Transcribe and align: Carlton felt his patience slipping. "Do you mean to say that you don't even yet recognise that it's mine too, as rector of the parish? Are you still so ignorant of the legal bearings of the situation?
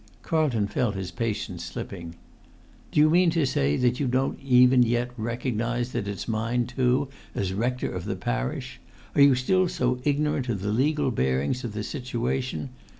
Carlton 0.23 0.65
felt 0.65 0.95
his 0.95 1.11
patience 1.11 1.63
slipping. 1.63 2.15
"Do 2.91 2.99
you 2.99 3.07
mean 3.07 3.29
to 3.29 3.45
say 3.45 3.77
that 3.77 3.99
you 3.99 4.07
don't 4.07 4.39
even 4.39 4.81
yet 4.81 5.11
recognise 5.15 5.91
that 5.91 6.07
it's 6.07 6.27
mine 6.27 6.65
too, 6.65 7.07
as 7.35 7.53
rector 7.53 7.91
of 7.91 8.05
the 8.05 8.15
parish? 8.15 8.79
Are 9.13 9.21
you 9.21 9.35
still 9.35 9.67
so 9.67 10.01
ignorant 10.03 10.49
of 10.49 10.63
the 10.63 10.71
legal 10.73 11.11
bearings 11.11 11.63
of 11.63 11.73
the 11.73 11.83
situation? 11.83 12.71